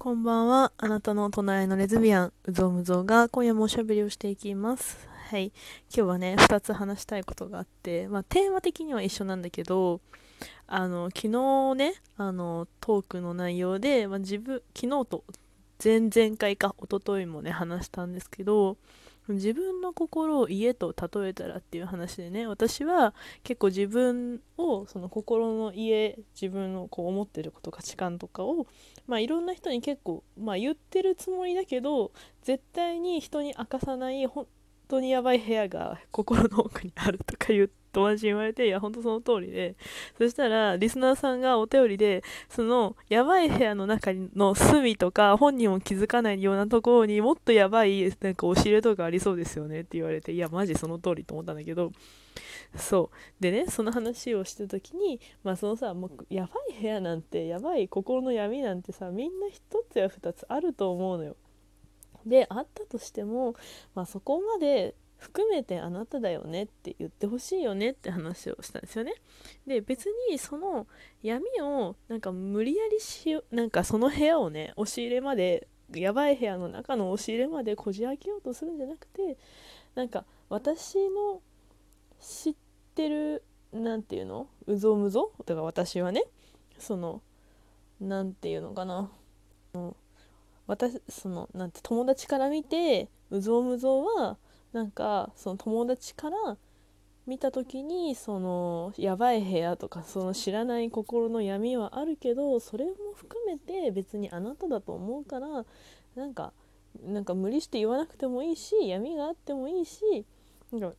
[0.00, 0.72] こんばんは。
[0.78, 5.06] あなたの隣のレズビアン、うぞうむぞうが今夜もおしゃべりをしていきます。
[5.28, 5.52] はい。
[5.94, 10.00] 今日はね、2つ話したいことがあって、まあ、テーマ的には一緒なんだけど、
[10.66, 15.24] あの、昨日ね、あの、トークの内容で、まあ、自分、昨日と
[15.84, 18.78] 前々回か、一昨日もね、話したんですけど、
[19.28, 23.14] 自分の心を家と例えたらっていう話でね私は
[23.44, 28.66] 結構自分をその心の家自分のこう思ってること価値観とかを
[29.06, 32.12] まあいろんな人に結構まあ言ってるつもりだけど
[32.42, 34.46] 絶対に人に明かさない本
[34.88, 39.76] 当にやばい部屋が心の奥にあるとか言って友達に言われていや本当その通りで。
[40.18, 51.92] そしたらリスナーさんがお便りでそのやばい部屋の中の隅とか本人も気づかないようなところにもっとやばいなんか押し入れとかありそうですよねって言われていやマジその通りと思ったんだけど。
[52.76, 53.42] そう。
[53.42, 61.36] でねその話をした時にまあそのさもうやばい部屋なんてやばい心の闇なんてさみんな一つや二つあると思うのよ。
[62.26, 63.54] であったとしても、
[63.94, 69.12] まあ、そこまで含めてあなただよねって言ってほしいよねって話をしたんですよね。
[69.66, 70.86] で別にその
[71.22, 79.36] 闇をなんか無理やりしよなんかその部屋をね押し入れまでやばい部屋の中の押し入れまでこじ開けようとするんじゃなくて
[79.94, 81.42] なんか私の
[82.20, 82.54] 知っ
[82.94, 84.48] てるなんていうの？
[84.66, 85.32] うぞうむぞ？
[85.44, 86.24] だから私はね
[86.78, 87.20] その
[88.00, 89.10] なんていうのかな？
[90.66, 94.38] 私そのなんて友達から見てうぞうむぞうは
[94.72, 96.56] なんかその友達から
[97.26, 105.64] 見た時にそのやばい部屋とかその知らない心の闇はあるけどそれも含めて別にあなただと思うから
[106.16, 106.52] なんか
[107.04, 110.26] なんか無理して言わなくてもいいし闇があってもいいし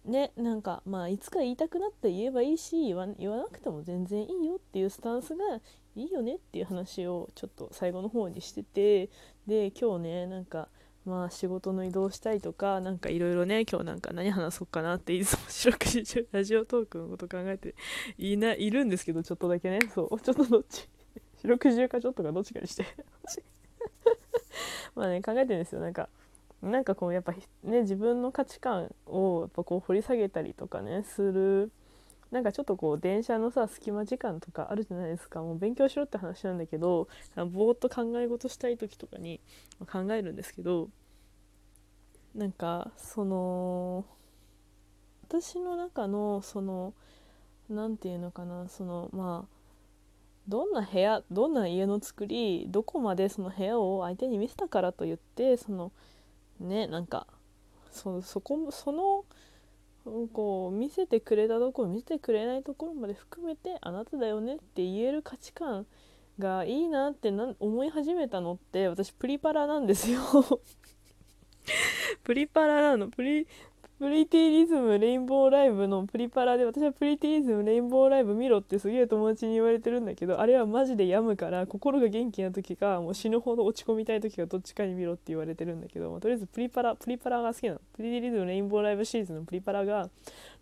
[0.06, 5.44] ねなんかまあいつか言いたくなって言えばいいし言わ言わなくても全然いいよっていうスタンスが
[5.96, 9.10] いいよねっていう話をちょっと最後の方にしてて
[9.48, 10.68] で今日ねなんか
[11.06, 17.76] まあ仕事の移動したいとかなんかいろいろね今日なんか何話そうかなっていつも四六時中ラジオトークのこと考えて
[18.18, 19.80] いないるんですけどちょっとだけね。
[19.94, 20.20] そう。
[20.20, 20.88] ちょっとどっち。
[21.42, 22.86] 四六時中かちょっとかどっちかにして。
[24.96, 25.82] まあね考えてるんですよ。
[25.82, 26.08] なんか
[26.62, 27.34] なんかこうやっぱ
[27.64, 31.72] ね自分の価値観をやっぱこう掘り下げたりとかねする
[32.32, 35.42] なんかちょっとこう電車のさ隙間時間とかあるじゃないですか。
[35.42, 39.42] もう勉強しろって話なんだけどぼーっと考え事したい時とかに
[39.92, 40.90] 考えるんですけど
[42.34, 44.06] なんかその
[45.28, 46.94] 私の中のその
[47.70, 49.62] 何て言うのかなそのまあ
[50.48, 55.92] どんな部屋どんな家の作りどこまでその部屋を相手に見せたからといってその
[56.60, 57.28] ねなんか
[57.92, 59.26] そそこその
[60.04, 65.86] こう見せてくれたところ見せてくれないところまで含めてあなただよねって言える価値観
[66.40, 70.22] がいいなってな思い始めたのって私プリパラなんですよ。
[72.24, 73.10] プリパラなの。
[73.10, 73.48] プリ
[74.02, 87.82] プリティリズムレインボーライブのプリパラで私はプリティリズムレインボーライブ見ろってすげえ友達に言われてるんだけどあれはマジで病むから心が元気な時かもう死ぬほど落ち込みたい時かどっちかに見ろって言われてるんだけど、ま、とりあえずプリパラプリパラが好きなの。
[87.96, 90.10] プリティリズムレインボーライブシリーズのプリパラが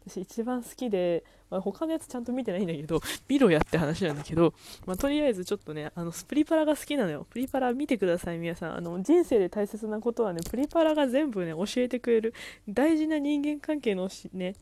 [0.08, 4.54] 私一番好きで、まあ、他のやつちゃんと見てないんだけど 見ろやって話なんだけど、
[4.86, 7.26] まあ、とりあえずちょっとねあのプリパラが好きなのよ。
[7.30, 8.76] プリパラ見てください皆さん。
[8.76, 12.34] あの人生で大切なことはねプリパラが全部ね教えてくれる。
[12.68, 14.56] 大事な人間関係のね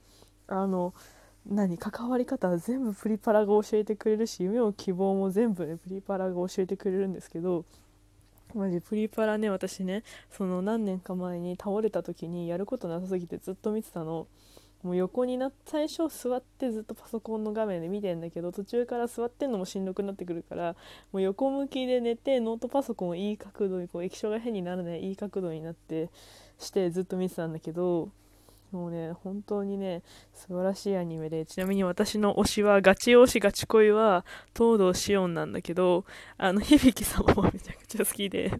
[0.47, 0.93] あの
[1.49, 7.63] 何関わり方は全部プリパラが教えてくれるし夢も希望も全部ねプリパラが教えてくれるんですけど
[8.53, 14.27] マジプリパラね私ねその何年か前に倒れた時にやることなさすぎてずっと見てたの。
[14.87, 20.77] もう横にな最初座ってずっとパソコンの画面で見てんだけど途中から座ってんのもしんどくなってくるから
[21.11, 26.09] もう横向きで寝てノートパソコンをいい角度にこう液晶が変にならないいい角度になって
[26.57, 28.09] してずっと見てたんだけど
[28.71, 30.03] もうね本当にね
[30.33, 34.23] 素晴らしいアニメでちなみに私の推しはガチ推しガチ恋は
[34.57, 36.05] 東堂シオンなんだけど
[36.37, 38.57] あの響様もめちゃくちゃ好きで。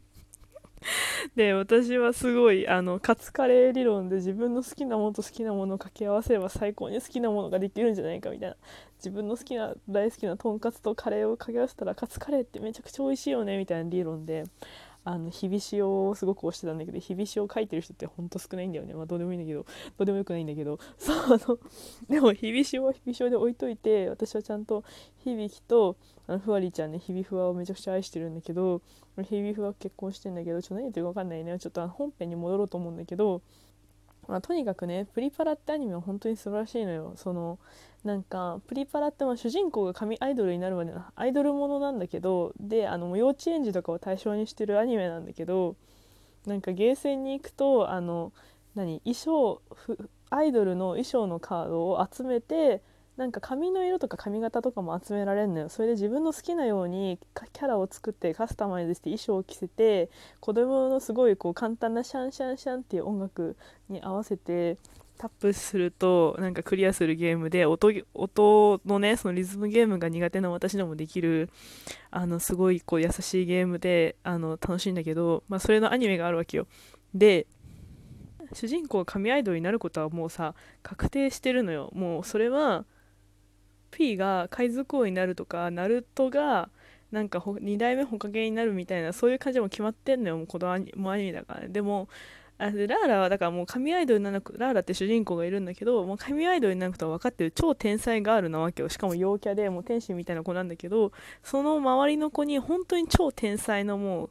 [1.35, 8.55] で私はすごいあのカツカレー理論で自分の好きなものと好きなものを掛け合わせれば最高に好きなものができるんじゃないかみたいな。
[8.97, 14.45] 自分の好きな大好きなとんかつとカレーを掛け合わせたらカツカレーってめちゃくちゃ美味しいよねみたいな理論で。
[15.09, 18.93] あの日々塩をすごく推してたんだけど日々塩を書いてる人ってほんと少ないんだよね。
[18.93, 19.67] まあどうでもいいんだけどど
[19.99, 20.79] うでもよくないんだけど。
[20.99, 21.57] そうあの
[22.09, 24.83] でも日々塩は日々塩で置いといて私はちゃんと
[25.23, 25.95] 響と
[26.27, 28.81] あのふわりちゃんね日々ふわをめちゃくちゃ愛してるんだけど
[29.23, 31.57] 日々ふわ結婚してんだけどちょっと何言ってるか分かんないね。
[31.57, 33.41] ちょっと本編に戻ろうと思うんだけど
[34.27, 37.13] まあ、とにかくねプリパラってアニメは本当に素晴らしいのよ。
[37.15, 37.59] その
[38.03, 45.75] なんかプリパラってまあ主人公が神アイドルになるまでのアイドルものなんだけどであの幼稚園児とかを対象にしてるアニメなんだけど
[46.45, 48.31] なんかゲーセンに行くとあの
[48.75, 49.61] 何衣装
[50.29, 52.81] アイドルの衣装のカードを集めて
[53.17, 55.69] なんか髪の色とか髪型とかも集められるのよ。
[55.69, 57.19] それで自分の好きなように
[57.51, 60.09] キャラを作ってカスタマイズして衣装を着せて
[60.39, 63.57] 子供のすごいこう簡単なシャンシャンシャンっていう音楽
[63.89, 64.77] に合わせて
[65.17, 71.49] タップするとなんかクリアするゲームで音音のねそのリズムゲームが苦手な私でもできる
[72.11, 76.67] あのすごいこう優しいゲームであの楽しいんだけど、まあ、それのアニメがあるわけよ。
[77.15, 77.47] で
[78.53, 80.53] 主人公が神アイドルになることはもうさ
[80.83, 81.89] 確定してるのよ。
[81.93, 82.85] もうそれは
[83.91, 86.69] P が海賊王になるとかナルトが
[87.11, 90.37] なんか2代目ホカゲになるみたいなそういう感じも決まってんのよ。
[90.37, 92.09] もうこのアニメだから、ね、でも
[92.57, 98.89] あでラーラはだからもう神アイドルにならなくラーラって主人公がいるんだけどもう神アイドルになることは分かってる超天才ガールなわけよ。
[98.89, 101.11] しかも陽キャでもう天使みたいな子なんだけど
[101.43, 104.29] その周りの子に本当に超天才のもう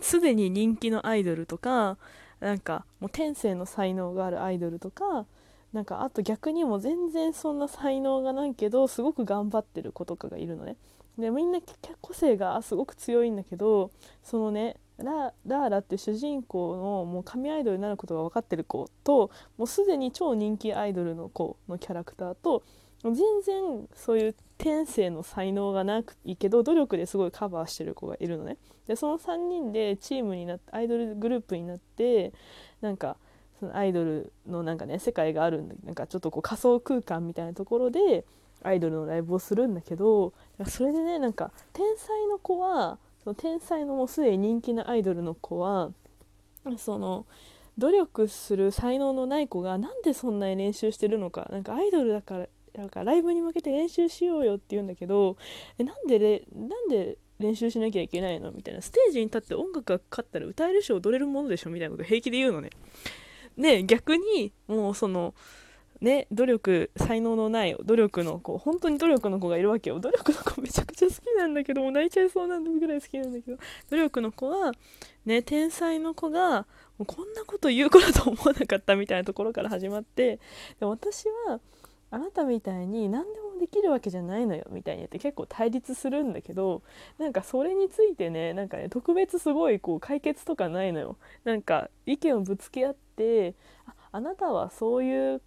[0.00, 1.98] すでに人気のアイドルとか
[2.40, 5.26] なんかもう天性の才能があるアイドルとか
[5.72, 10.76] なんかあと逆にも全然そんな才能がないけどすごく頑張ってる子とかがいるのね。
[11.18, 11.58] でみんな
[12.00, 13.90] 個性がすごく強いんだけど
[14.22, 22.62] そのねラーラって主人公のもう神アイドルになることが分かってる子ともうすでに超人気アイドルの子のキャラクターと
[23.04, 28.56] 全然そういう天性の才能がないいけど努力ですごいカバーしてる子がいるのね。
[28.86, 32.32] でその3人でチームになってアイドルグループになって
[32.80, 33.16] なんか
[33.60, 38.24] そのアイドルのなんかね世界があるんでなんかちょっとこう仮想空間みたいなところで
[38.62, 40.32] アイドルのライブをするんだけど
[40.66, 45.90] それでねなんか天才の子はその天才のもうすでに人気なアイドルの子は
[46.76, 47.26] その
[47.78, 52.46] 努力する才能のない子がなんでそんなに練習してるのかなんかアイドルだから
[52.76, 55.36] なんかライブに向けて練習しようよって言うんだけど
[55.78, 58.82] えなんでなんで練習しなきゃいけないのみたいな。
[58.82, 62.70] ステージに立って音楽がかかったら歌えるし踊れるものでしょみたいなこと平気で言うのね。
[63.58, 65.34] で逆にもうその
[66.00, 69.98] ね、努力才能のない努力の子本当に努力の子がいるわけよ。
[69.98, 73.58] 努力の子めちゃくちゃ好きなんだけども泣いちゃいそうなんぐらい好きなんだけど。
[73.90, 74.72] 努力の子は、
[75.26, 76.66] ね、天才の子が
[76.98, 80.38] もうこんなこと言う子だと思わなかったみたいなところから始まって
[80.78, 81.60] で私は
[82.10, 86.82] あなたみたいに何でもできるわけじゃないのよみたいに言って結構対立するんだけど
[87.18, 91.16] なんかそれについてねなんかね特別すごいこう解決とかないのよ。
[91.44, 93.07] なんか意見をぶつけ合って
[93.86, 95.42] ああなたはそういう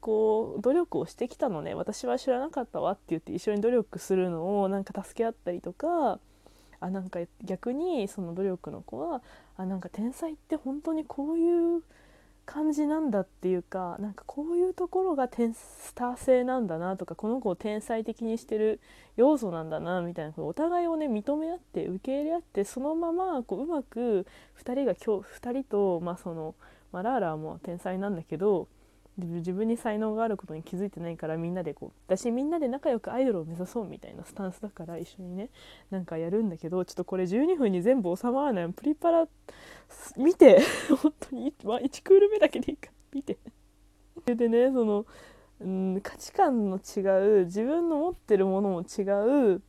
[0.00, 1.74] こう努力をしてきたのね。
[1.74, 6.20] 私は知らなかったわって言って一緒に努力するのをなんか助け合ったりとか
[6.80, 9.22] あなんか逆にその努力の子は
[9.56, 11.82] あなんか天才って本当にこういう
[12.46, 18.80] 感じなんだっていうかなんかこういうところが天スター性なんだなとかこの子を天才的にしてる
[19.16, 24.26] 要素なんだなみたいなお互いをね認め合って受け入れ合ってそのままこううまく
[24.64, 26.54] 2人が今日2人と、まあその
[26.92, 28.68] まあ、ラーラーも天才なんだけど
[29.18, 35.50] 自分に才能があることに気づいてないからみんなでこう私みんなで仲良くアイドルを目指そうみたいなスタンスだから一緒にね
[35.90, 38.72] なんかやるんだけどちょっとこれ12分に全部収まらない。
[38.72, 39.26] プリパラ
[40.16, 40.60] 見て
[41.02, 42.86] 本当に 1, 1クール目だけでいいか。
[42.86, 43.38] ら見て。
[44.24, 45.06] でねその、
[45.60, 49.02] うん、価値観の違う自分の持ってるものも違
[49.54, 49.62] う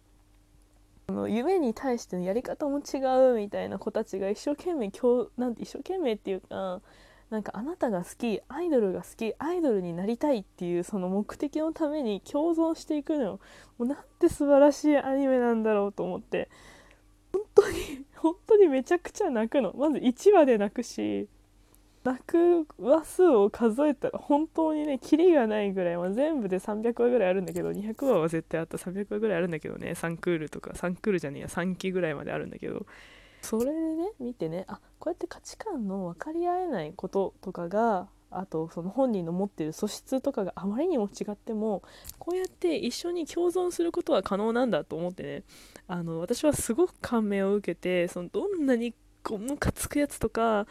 [1.27, 2.97] 夢に対してのやり方も違
[3.31, 6.81] うみたいな子たちが一生懸命今日なんて一生懸命っていうか
[7.29, 13.39] なんかあなたが好きアイドルが好きアイドルになりたいっていうその目的のために共存していくのよ
[13.77, 16.49] もうなんて素晴らしいアニメなんだろうと思って。
[17.31, 21.27] 本当に本当にめちゃくちゃ泣くのまず1話で泣くし
[22.03, 28.77] 泣く話数を数えたら本当にねキリがないぐらい、まあ、全部で300話ぐらいあるんだけど200話は絶対あった。
[28.77, 32.85] 300話ぐらいあるんだけどね3クールとか3クールじゃねえや3期ぐらいまであるんだけど。
[33.41, 41.81] それでね見てねあこうやって価値観の分かり合えないこととかがあとその本人の持ってる素質とかがあまりにも違っても
[42.19, 45.43] こうやって一緒に共存することは可能なんだと思ってね
[45.87, 48.93] あの私はすごく感銘を受けてそのどんなに
[49.23, 50.67] こうムカつくやつとか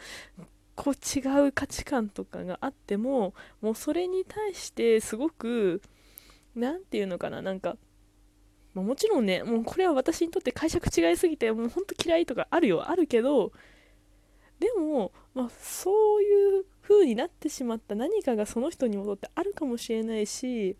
[0.75, 5.81] こう違う価値観とかがあってももうそれに対してすごく
[6.55, 7.75] 何て言うのかななんか
[8.73, 12.89] まあ、もちろんねもうこれは私にとって解釈違いすぎてもうほんと嫌いとかあるよ。
[12.89, 13.51] あるけど
[14.59, 20.75] でも、まあ、そういう風になってしまった何かがその人に戻ってあるかもしれないし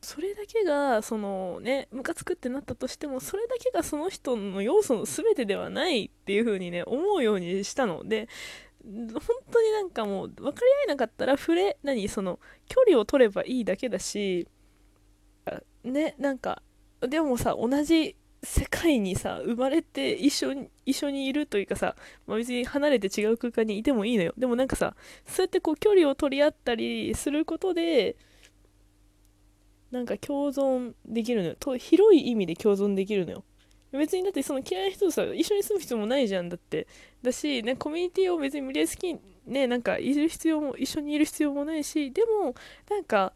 [0.00, 8.04] それだけがそのねムカつくってなったとしてもそれだけがその人の要素の全てではないっていう風にね思うようにしたの。
[8.04, 8.28] で
[8.84, 14.46] 本当になんかもう分かり合えなかったら触れ何その距離を取ればいいだけだし
[15.84, 16.62] ねなんか
[17.08, 21.96] でもさ同じ世界にさ生まれて一緒に一緒にいるというかさ、
[22.26, 24.34] まあ、別に離れて違う空間にいてもいいのよ。
[24.36, 24.94] でもなんかさ
[25.26, 28.16] そうやってこう距離を取り合ったりすることで
[29.90, 31.56] なんか共存できるのよ。
[31.58, 33.44] と広い意味で共存できるのよ。
[33.92, 36.86] 別にだってその嫌いな人とさ一緒に住む必要もないじゃんだって。
[37.22, 42.54] だし、ね、コミュニティを別に無理やり好きねなんかいる必要も一緒にいる必要もないしでも
[42.90, 43.32] なんか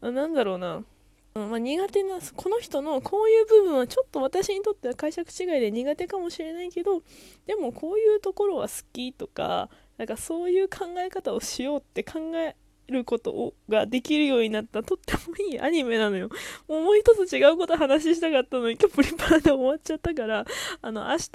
[0.00, 0.84] なんだろうな。
[1.34, 7.02] うんまあ、苦手なこの人のこういう部分はちょっと私にとっては解釈違いで苦手かもしれないけど
[7.46, 12.54] でもこういうところは好きとかなんかそういう考え方をしようって考え
[12.88, 16.28] ることをができるようになったとってもいいアニメなのよ。
[16.68, 20.44] もうもう一つ違うこと話したかったのに今日プリパラで終わっちゃったから
[20.82, 21.30] あの明日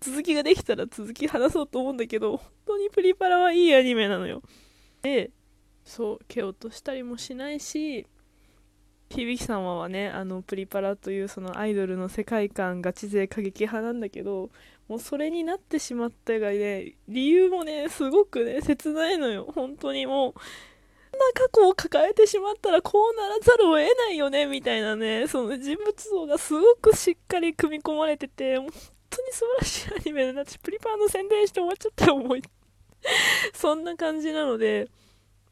[0.00, 4.42] 続きができたら続き話そうと思うんだけど本当にプリパラはいいアニメなのよ。
[5.02, 5.30] で
[5.84, 8.06] そう蹴落としたりもしないし
[9.10, 14.50] 響様はねあのプリパラというそのアイドルの世界観ガチ勢過激派なんだけど
[14.88, 19.50] もうそれになってしまったがね理由もねすごくね切ないのよ。
[19.54, 20.06] 本当に。
[20.06, 20.40] もうこ
[21.16, 28.68] んな過去を抱えてしまったらこうならざるを得ないよねみたいなねその人物像がすごくしっかり組み込まれてて本
[29.10, 32.42] 当に素晴らしいアニメでなってプリパラの宣伝して終わっちゃったよ思い。
[33.54, 34.88] そんな感じなので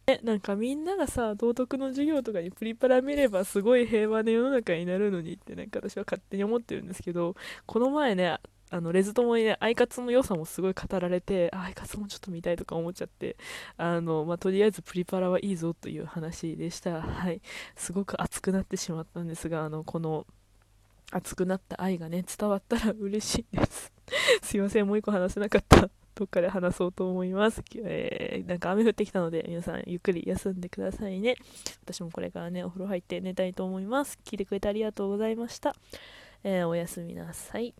[0.09, 7.37] えなんかみんながさ道徳の授業とかにプリパラ見ればすごい平和な世の中になるのにってなんか私は勝手に思ってるんですけど
[7.67, 8.39] この前ね
[8.71, 13.37] あのレズ友にねアイカツの良さもすごい語られてアイカツもちょっと見たいとか思っちゃって
[13.77, 17.03] あの、まあ、とりあえずプリパラはいいぞという話でした。
[17.03, 17.41] はい。
[17.77, 20.27] すごく熱くなってしまったんですがあのこの
[21.11, 23.93] 熱くなった愛がね伝わったら嬉しいです。
[24.43, 25.91] すいませんもう一個話せなかった。
[26.19, 27.63] どっかで話そうと思います。
[27.77, 31.37] えー、なんか雨降ってきたので、皆さんゆっくり休んでくださいね。
[31.85, 34.19] 私もこれからね、お風呂入って寝たいと思います。
[34.25, 35.77] 聞いてくれてありがとうございました。
[36.43, 37.73] えー、おやすみなさい。